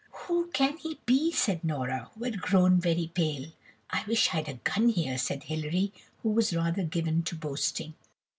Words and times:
"Who 0.25 0.47
can 0.47 0.77
he 0.77 0.99
be?" 1.05 1.31
said 1.31 1.63
Nora, 1.63 2.09
who 2.15 2.23
had 2.23 2.41
grown 2.41 2.79
very 2.79 3.11
pale. 3.13 3.51
"I 3.91 4.03
wish 4.07 4.33
I'd 4.33 4.49
a 4.49 4.55
gun 4.55 4.89
here," 4.89 5.19
said 5.19 5.43
Hilary, 5.43 5.93
who 6.23 6.29
was 6.31 6.55
rather 6.55 6.81
given 6.81 7.21
to 7.21 7.35
boasting. 7.35 7.93